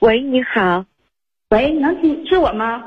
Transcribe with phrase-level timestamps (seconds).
[0.00, 0.84] 喂，你好，
[1.48, 2.84] 喂，能听是我吗？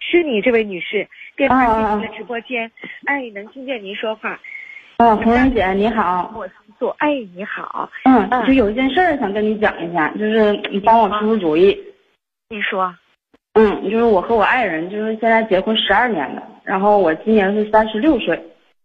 [0.00, 2.70] 是你这位女士，电话进入了直播间，
[3.06, 4.38] 哎，能听见您说话，
[4.98, 11.76] 啊，红人姐你好，我是做，哎，你好，嗯，嗯就有一件事儿想跟你讲一下，就是你帮我出出主意。
[12.50, 12.94] 你说，
[13.54, 18.38] 嗯，就是我和我爱人就是现在结婚十二年了，然后我今年是三十六岁，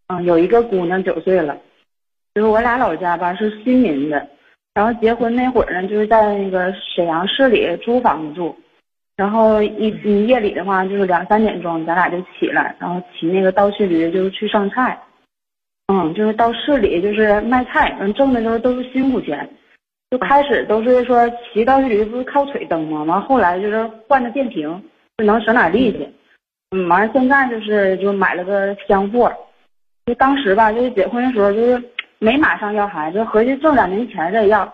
[0.07, 1.57] 嗯，有一个姑娘九岁了，
[2.33, 4.25] 就是我俩老家吧是新民的，
[4.73, 8.55] 然后结婚那会儿呢就是在那个沈阳市里租房子住，
[9.18, 14.97] 然后一嗯夜里的话就是两三点钟咱俩就起来，然后骑那个倒骑驴就是去上菜，
[15.87, 19.49] 嗯，就是到市里就是卖菜，嗯，挣的时候都是辛苦钱。
[20.10, 23.04] 就开始都是说骑倒骑驴不是靠腿蹬吗？
[23.04, 24.83] 完后来就是换的电瓶，
[25.18, 26.05] 就能省点力气。
[26.71, 29.33] 嗯，完了现在就是就买了个箱货，
[30.05, 31.82] 就当时吧，就是结婚的时候就是
[32.23, 34.72] 没马上要孩子，合计挣两年钱再要。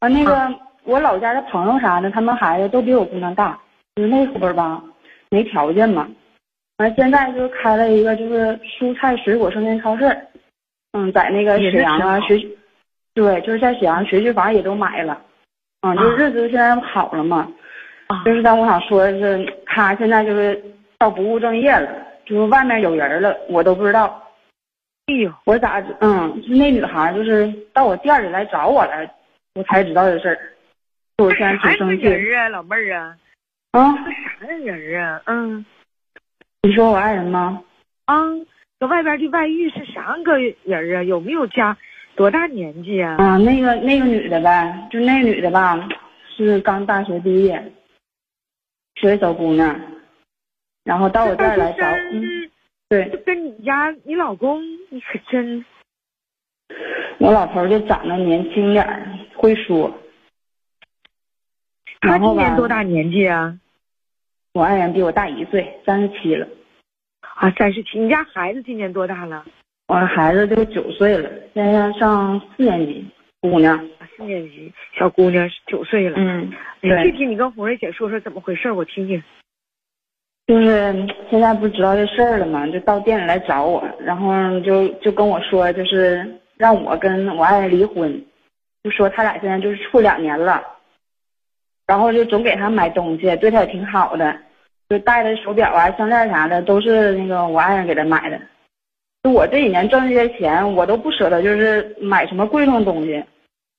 [0.00, 3.56] 完那个我老家的朋友啥的，他们孩子都比我姑娘大，
[3.94, 4.82] 就是那会儿吧
[5.30, 6.08] 没条件嘛。
[6.78, 10.04] 完现在就开了一个就是蔬菜水果生鲜超市，
[10.92, 12.36] 嗯，在那个沈阳啊学。
[13.14, 15.20] 对，就是在沈阳学区房也都买了，
[15.82, 17.46] 嗯，就是日子现在好了嘛。
[18.08, 20.60] 啊就是但我想说的是，他现在就是
[20.98, 21.88] 到不务正业了，
[22.26, 24.20] 就是外面有人了，我都不知道。
[25.10, 29.10] 哎呦，我咋嗯，就那女孩就是到我店里来找我了，
[29.56, 30.38] 我才知道这事儿。
[31.18, 32.04] 我现在挺生气。
[32.06, 33.16] 人啊，老妹儿啊，
[33.72, 35.20] 啊，这啥样人啊？
[35.26, 35.66] 嗯
[36.62, 37.60] 你说我爱人吗？
[38.04, 38.22] 啊，
[38.78, 41.02] 搁外边的外遇是啥个人啊？
[41.02, 41.76] 有没有家？
[42.14, 43.16] 多大年纪啊？
[43.18, 45.88] 啊，那个那个女的呗，就那女的吧，
[46.36, 47.72] 是刚大学毕业，
[48.94, 49.74] 是个小姑娘，
[50.84, 52.48] 然后到我这儿来找，嗯，
[52.88, 55.64] 对就跟你家你老公，你可真
[57.18, 59.96] 我老头儿就长得年轻点儿，会说。
[62.00, 63.56] 他今年多大年纪啊？
[64.52, 66.48] 我爱人比我大一岁，三十七了。
[67.20, 68.00] 啊，三十七。
[68.00, 69.44] 你家孩子今年多大了？
[69.86, 73.06] 我孩子都九岁了，现在上四年级，
[73.40, 73.78] 姑娘。
[73.98, 76.16] 啊，四年级，小姑娘九岁了。
[76.18, 76.50] 嗯，
[76.80, 79.22] 具体你跟红瑞姐说说怎么回事，我听听。
[80.50, 80.92] 就是
[81.30, 82.66] 现在不知道这事儿了吗？
[82.66, 88.12] 就到店里来找我，然后就就跟我说，就是让我跟我爱人离婚，
[88.82, 90.60] 就说他俩现在就是处两年了，
[91.86, 94.36] 然后就总给他买东西，对他也挺好的，
[94.88, 98.36] 就戴的手表啊、项链啥的都是那个我爱人给他买的。
[99.22, 103.24] 就我这几年挣这些钱，我都不舍得就是买什么贵重的东西，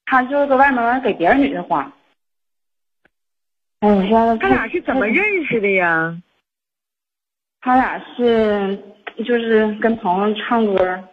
[0.06, 1.92] 他就是搁外面给别人女的花。
[3.82, 6.16] 哎，我现在他俩是怎么认识的呀？
[7.61, 8.77] 他俩是
[9.23, 11.03] 就是跟朋友唱歌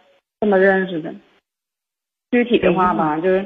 [0.41, 1.13] 这么认识的。
[2.31, 3.45] 具体的话吧，就是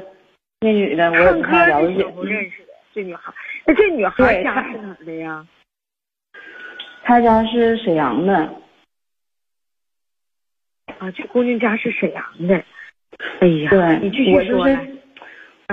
[0.60, 3.32] 那女的我也不太了解认识的这女孩。
[3.66, 5.46] 那这女孩她家是哪的呀？
[7.04, 8.34] 他家是沈阳的，
[10.98, 12.54] 啊，这姑娘家是沈阳的。
[13.40, 14.78] 哎呀，对你继，我就是。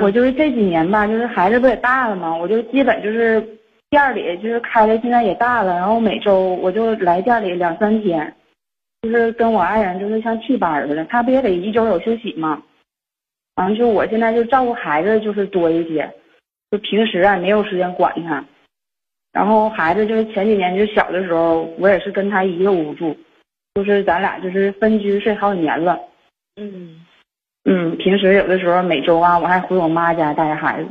[0.01, 2.33] 我就是这几年吧，就是孩子不也大了嘛？
[2.33, 3.45] 我就基本就是
[3.91, 8.33] 店里就是开的，现在也大了，然后每周我就来店里两三天，
[9.01, 12.63] 就是跟我爱人就是像替班似的，他不也得一周有休息吗？
[13.55, 16.09] 完了就我现在就照顾孩子就是多一些，
[16.71, 18.45] 就平时啊没有时间管他，
[19.33, 23.13] 然后孩子就是前几年就小的时候，我也是跟他一个屋住，
[23.75, 25.99] 就是咱俩就是分居睡好几年了。
[26.55, 27.05] 嗯，
[27.65, 30.89] 嗯，平时有的时候每周啊，我还回我妈家带着孩子。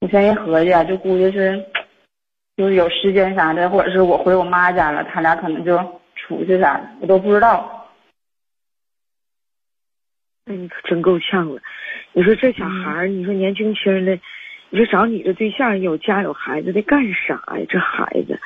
[0.00, 1.64] 我现在一合计啊，就估计是，
[2.56, 5.78] 就是有时间啥的，或者是我回我妈家了，他俩可能就
[6.14, 7.88] 出去啥的，我都不知道。
[10.44, 11.60] 那你可真够呛了。
[12.12, 14.18] 你说这小孩儿，你说年轻轻的，
[14.70, 17.64] 你说找你这对象有家有孩子的干啥呀？
[17.68, 18.38] 这孩子，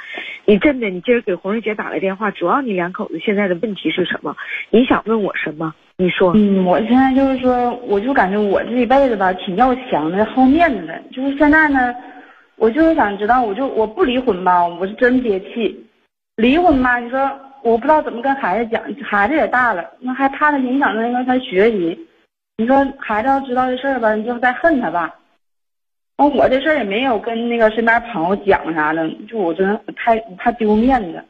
[0.44, 4.37] 你真的，你今儿给红瑞姐打来电话，主要你两口子现在的问题是什么？
[4.71, 5.75] 你想问我什么？
[5.97, 6.33] 你说。
[6.37, 11.03] 嗯，我现在就是说，我就感觉我这一辈子吧，挺要强的，好面子的。
[11.11, 11.94] 就是现在呢，
[12.56, 15.87] 我就是想知道，我就我不离婚吧，我是真憋气。
[16.37, 17.19] 离婚吧，你说
[17.62, 22.06] 我不知道怎么跟孩子讲，孩子也大了，那还怕他影响那个他学习。
[22.56, 25.14] 你说孩子要知道这事儿吧，你就再恨他吧。
[26.17, 31.23] 完我这事儿也没有跟那个身边朋友讲啥的，就我真我太怕丢面子。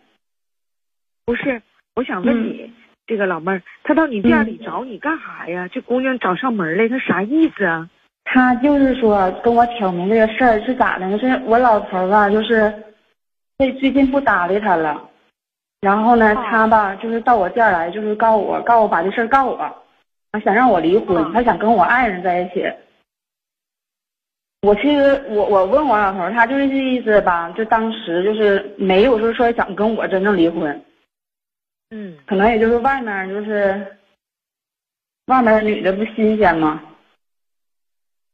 [1.24, 1.60] 不是，
[1.96, 2.70] 我想问你，
[3.04, 5.68] 这个老妹儿，她到你店里找你干啥呀？
[5.72, 7.90] 这姑娘找上门来，她啥意思啊？
[8.36, 11.18] 他就是说跟我挑明这个事儿是咋的呢？
[11.18, 12.70] 是我老头儿吧，就是
[13.56, 15.08] 最最近不搭理他了，
[15.80, 19.56] 然后呢，哦他吧就是到我店儿来，就是告我，告我把这事儿告我，
[20.32, 22.70] 他想让我离婚，哦他想跟我爱人在一起。
[24.60, 30.84] 我其实我我问我老头，他就是这意思吧，就当时就是没有说说想跟我真正离婚，
[31.88, 33.96] 嗯，可能也就是外面就是
[35.28, 36.82] 外面的女的不新鲜吗？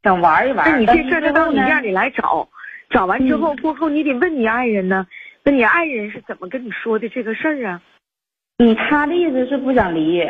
[0.02, 0.70] 想玩一玩。
[0.70, 2.48] 那你这事儿得到你店里来找，
[2.90, 5.06] 找完之后过后你得问你爱人呢，
[5.44, 7.80] 那你爱人是怎么跟你说的这个事儿啊？
[8.58, 10.22] 嗯，他的意思是不想离，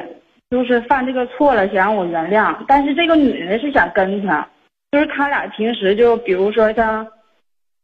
[0.50, 2.56] 就是犯这个错了，想让我原谅。
[2.66, 4.48] 但是这个女的是想跟他，
[4.90, 7.06] 就是他俩平时就比如说像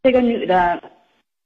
[0.02, 0.80] 这个女的，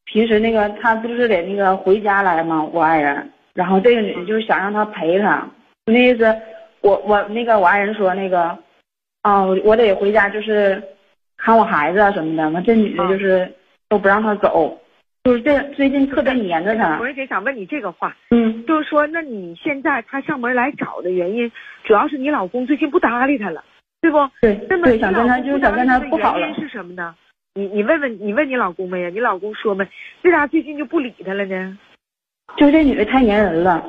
[0.04, 2.62] 平时那个他不是得那个回家来吗？
[2.72, 5.48] 我爱人，然后这个女的就是想让他陪她，
[5.86, 6.36] 那意思，
[6.80, 8.56] 我我那个我爱人说那个，
[9.22, 10.82] 啊，我我得回家就是
[11.36, 13.52] 看我孩子啊什么的，完这女的就是
[13.88, 14.78] 都不让他走。
[15.24, 16.98] 就是这最近特别黏着他。
[16.98, 21.50] 我也想问你这个话，嗯，就是说，那你现在他上门来找的原因，
[21.84, 23.62] 主要是你老公最近不搭理他了，
[24.00, 24.18] 对不？
[24.40, 24.60] 对。
[24.68, 26.52] 那么，想跟他就是想跟他不好了。
[26.54, 27.14] 是什么呢？
[27.54, 29.10] 你你问问你问你老公没呀？
[29.10, 29.86] 你老公说没？
[30.22, 31.78] 为啥最近就不理他了呢？
[32.56, 33.80] 就这女的太粘人了，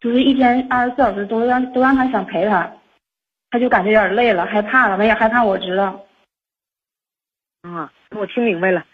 [0.00, 2.68] 就是一天二十四小时都让都让他想陪他，
[3.54, 6.04] 他就感觉有点累了，害怕了，他也害怕我知道。
[7.62, 8.84] 啊，我听明白了。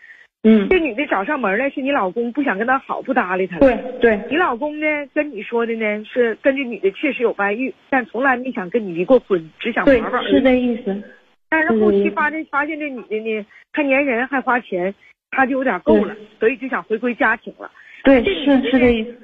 [0.43, 3.59] 嗯，这女的找上门来，是你老公不想跟她好，不搭理她。
[3.59, 10.25] 对对，你老公呢跟你说的呢是跟这女的确实有外遇，但从来没想跟你离过婚，只想玩玩。
[10.25, 11.03] 是这意思。
[11.49, 14.95] 但是后期发现发现这女的呢还粘人还花钱，
[15.31, 17.71] 他就有点够了，所以就想回归家庭了。
[18.05, 19.17] 对，是是这意思。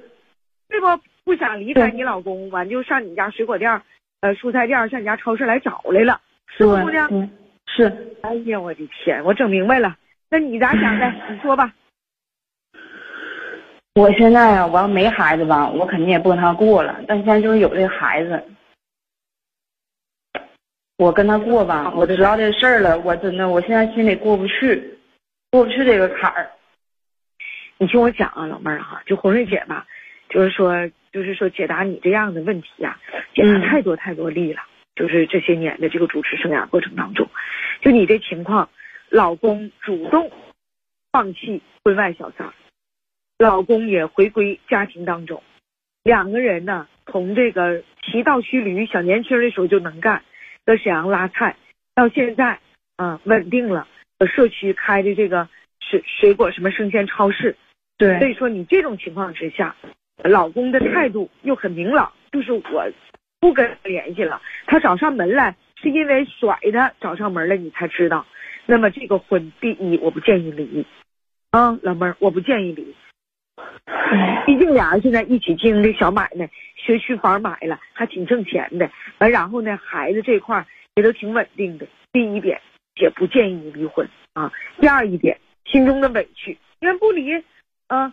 [0.71, 3.83] 这不不想离开你老公，完就上你家水果店、
[4.27, 7.09] 呃蔬菜店、上你家超市来找来了，是不姑娘？
[7.67, 8.17] 是。
[8.23, 9.97] 哎呀，我的天，我整明白了。
[10.29, 11.13] 那你咋想的？
[11.31, 11.73] 你说吧。
[13.95, 17.01] 我现在啊，我要没孩子吧，我肯定也不跟他过了。
[17.07, 18.43] 但现在就是有这个孩子，
[20.99, 21.93] 我跟他过吧。
[21.95, 24.99] 我知道这事儿了，我真的，我现在心里过不去，
[25.53, 26.51] 过不去这个坎儿。
[27.79, 29.87] 你听我讲啊，老妹儿哈，就红瑞姐吧，
[30.29, 30.75] 就是说，
[31.17, 33.01] 就是说解答你这样的问题啊，
[33.35, 34.61] 解答太多太多例了。
[34.95, 37.27] 就是这些年的这个主持生涯过程当中，
[37.81, 38.69] 就你这情况。
[39.09, 40.33] 老公主动
[41.13, 42.53] 放弃婚外小三，
[43.39, 45.45] 老公也回归家庭当中，
[46.03, 50.25] 两个人呢，从这个骑到须驴小年轻的时候就能干，
[50.65, 51.55] 在沈阳拉菜，
[51.95, 52.59] 到现在
[52.97, 53.87] 啊稳定了，
[54.35, 55.49] 社区开的这个
[55.79, 57.57] 水水果什么生鲜超市，
[57.97, 59.77] 对，所以说你这种情况之下，
[60.23, 62.63] 老公的态度又很明朗，就是我
[63.41, 68.27] 不跟他联系了，他找上门来是因为甩他找上门来，你才知道。
[68.65, 70.85] 那么这个婚，第一我不建议离，
[71.51, 72.95] 啊，老妹儿，我不建议离。
[74.45, 78.91] 毕竟俩人现在一起经营这小买卖，学区房买了，还挺挣钱的。
[79.19, 81.87] 完，然后呢，孩子这块也都挺稳定的。
[82.13, 82.61] 第一点，
[83.01, 84.53] 也不建议你离婚啊。
[84.81, 87.33] 第二一点，心中的委屈，因为不离，
[87.87, 88.13] 啊，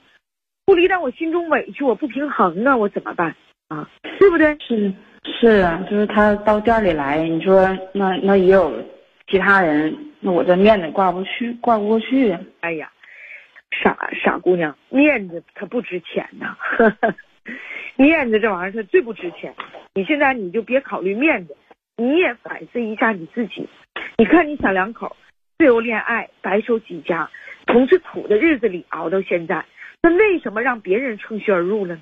[0.65, 3.35] 不离，但我心中委屈，我不平衡啊，我怎么办
[3.67, 3.89] 啊？
[4.19, 4.57] 对不对？
[4.59, 4.93] 是
[5.39, 8.73] 是啊，就是他到店里来，你说那那也有
[9.27, 9.95] 其他人。
[10.25, 12.39] 那我这面子挂不去，挂不过去呀！
[12.61, 12.89] 哎呀，
[13.83, 16.55] 傻傻姑娘，面子它不值钱呐，
[17.97, 19.53] 面子这玩意儿它最不值钱。
[19.93, 21.57] 你现在你就别考虑面子，
[21.97, 23.67] 你也反思一下你自己。
[24.17, 25.13] 你看你小两口
[25.57, 27.29] 自由恋爱，白手起家，
[27.67, 29.65] 从最苦的日子里熬到现在，
[30.03, 32.01] 那为什么让别人趁虚而入了呢？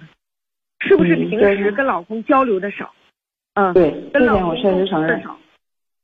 [0.80, 2.94] 是不是平时跟老公交流的少？
[3.54, 5.38] 嗯，对，跟老公确实承认少。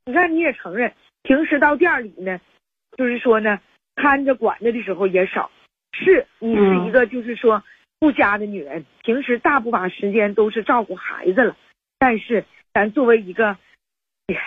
[0.06, 0.94] 你看你也承认。
[1.24, 2.40] 平时到店里呢，
[2.96, 3.60] 就是说呢，
[3.96, 5.50] 看着管着的时候也少。
[5.92, 7.64] 是你是一个就是说
[8.00, 11.58] 顾家的女人，平时大部分时间都是照顾孩子了。
[11.98, 13.58] 但是咱作为一个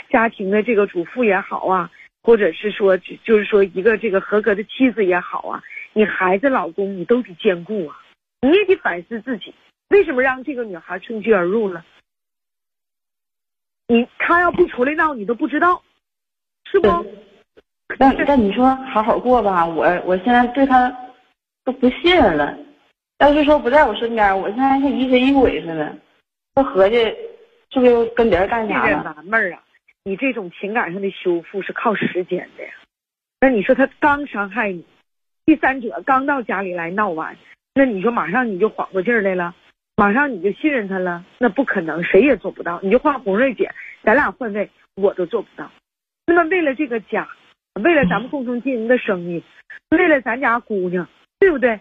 [0.08, 1.90] 家庭的这个主妇也好啊，
[2.22, 5.62] 或者是说就是说一个这个合格的妻子也好啊，
[5.92, 7.96] 你孩子、老公你都得兼顾啊。
[8.40, 9.54] 你也得反思自己，
[9.88, 11.84] 为什么让这个女孩趁虚而入了？
[13.86, 15.82] 你她要不出来闹，你都不知道。
[16.64, 16.88] 是不？
[17.98, 20.88] 但但你说好好过吧，我我现在对他
[21.64, 22.56] 都不信任了。
[23.18, 25.98] 要是说不在我身边，我现在像疑神疑鬼似的，
[26.54, 26.96] 都合计
[27.70, 29.22] 是不是又跟别人干啥了？
[29.24, 29.62] 妹儿啊，
[30.04, 32.72] 你这种情感上的修复是靠时间的呀。
[33.40, 34.84] 那你说他刚伤害你，
[35.50, 37.36] 第三者刚到家里来闹完，
[37.74, 39.52] 那你说马上你就缓过劲儿来了，
[39.96, 41.24] 马上你就信任他了？
[41.40, 42.78] 那不可能，谁也做不到。
[42.84, 43.68] 你就换红瑞姐，
[44.04, 45.68] 咱俩换位，我都做不到。
[46.24, 47.28] 那么为了这个家，
[47.82, 49.42] 为了咱们共同经营的生意，
[49.88, 51.08] 为了咱家姑娘，
[51.40, 51.80] 对不对？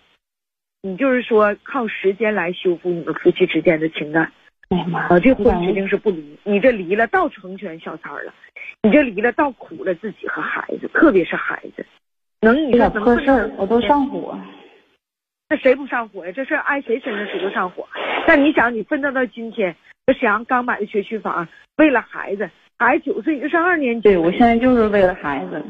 [0.82, 4.34] 你就是说靠时间来修复你们夫妻之间的情感，
[4.70, 6.40] 哎呀妈，啊，这婚指定是不离。
[6.44, 8.34] 你这离了，倒成全小三儿了，
[8.82, 11.86] 你这离了，倒苦了自己和孩子，特别是孩子。
[12.42, 14.40] 能你这说破事儿我都上火。
[15.50, 16.32] 那谁不上火呀？
[16.32, 17.88] 这事儿挨谁身上谁都上火。
[18.28, 24.02] 但你想，你奋斗到今天，这沈阳刚买的学区房，为了孩子，孩子九岁就上二年级。
[24.02, 25.66] 对，我现在就是为了孩子。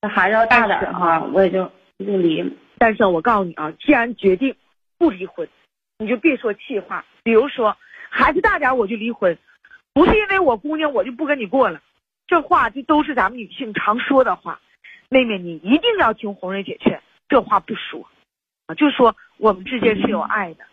[0.00, 1.64] 那孩子要大点的话，我也就
[1.98, 2.56] 就离。
[2.78, 4.54] 但是我告诉你啊，既然决定
[4.96, 5.48] 不离婚，
[5.98, 7.04] 你就别说气话。
[7.24, 7.76] 比如说，
[8.10, 9.36] 孩子大点我就离婚，
[9.92, 11.80] 不是因为我姑娘我就不跟你过了。
[12.28, 14.60] 这话就都是咱们女性常说的话。
[15.08, 18.08] 妹妹，你一定要听红蕊姐劝，这话不说。
[18.66, 20.64] 啊，就说我们之间是有爱的，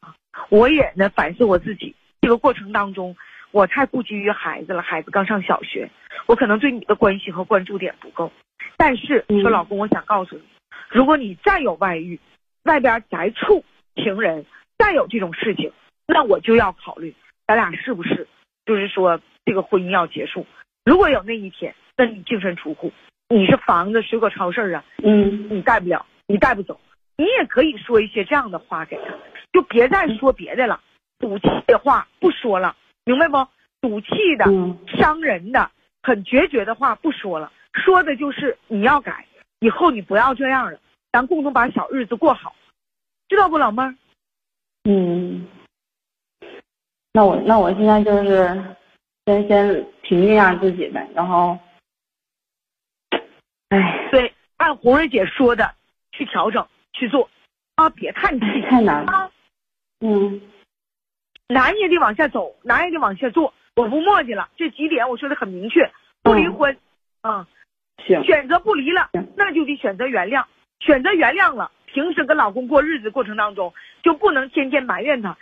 [0.00, 0.16] 啊，
[0.50, 3.16] 我也呢反思我自己，这个过程当中，
[3.52, 5.88] 我太顾及于孩子了，孩子刚上小学，
[6.26, 8.32] 我可能对你的关心和关注点不够。
[8.76, 10.42] 但是说老公，我想告诉你，
[10.88, 12.18] 如果你再有外遇，
[12.64, 14.44] 外边再处情人，
[14.76, 15.72] 再有这种事情，
[16.08, 17.14] 那我就要考虑
[17.46, 18.26] 咱俩是不是
[18.66, 20.44] 就是说这个婚姻要结束。
[20.84, 22.92] 如果有那一天，那你净身出户，
[23.28, 26.78] 你是房子、水果、超市啊，嗯，你带不了，你带不走。
[27.16, 29.14] 你也可以说一些这样的话给他，
[29.52, 30.80] 就别再说别的了，
[31.18, 33.46] 赌气的话不说了，明白不？
[33.80, 34.44] 赌气的、
[34.96, 35.70] 伤人的、
[36.02, 39.26] 很决绝的话不说了，说的就是你要改，
[39.60, 40.78] 以后你不要这样了，
[41.12, 42.54] 咱共同把小日子过好，
[43.28, 43.94] 知道不，老妹儿？
[44.84, 45.46] 嗯，
[47.12, 48.48] 那我那我现在就是
[49.26, 51.58] 先先平静一下自己呗，然后，
[53.68, 55.74] 哎，对，按红瑞姐说的
[56.12, 56.66] 去调整。
[56.94, 57.30] 去做
[57.76, 57.88] 啊！
[57.90, 59.30] 别叹气，太难了。
[60.00, 60.40] 嗯，
[61.46, 63.54] 难也得往下走，难也得往下做。
[63.76, 65.88] 我不墨迹了，这几点我说的很明确：
[66.24, 66.76] 不离婚，
[67.20, 67.46] 啊，
[68.04, 70.44] 行，选择不离了，那就得选择原谅。
[70.80, 73.72] 选择原谅了，平时跟老公过日子过程当中，
[74.02, 75.38] 就不能天天埋怨他，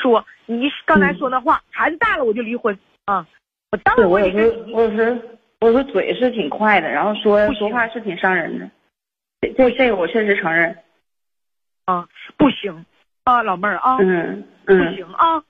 [0.00, 3.28] 说你刚才说那话，孩子大了我就离婚啊！
[3.72, 8.68] 我当然我也是我有时我说嘴是挺快的，然后说说话是挺伤人的。
[9.56, 10.76] 这这个我确实承认，
[11.84, 12.84] 啊，不行。
[13.24, 15.44] 啊，老妹儿啊，嗯嗯，不行啊，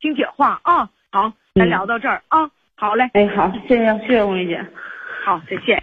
[0.00, 4.64] 听姐话啊，好，咱聊到这儿啊，好嘞，哎好，谢谢谢谢红梅姐，
[5.24, 5.82] 好，再见。